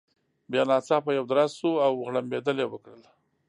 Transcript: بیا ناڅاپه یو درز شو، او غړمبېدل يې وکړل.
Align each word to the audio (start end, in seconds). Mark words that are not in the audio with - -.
بیا 0.51 0.63
ناڅاپه 0.69 1.11
یو 1.13 1.25
درز 1.31 1.51
شو، 1.59 1.71
او 1.85 1.91
غړمبېدل 2.05 2.57
يې 2.61 2.67
وکړل. 2.69 3.01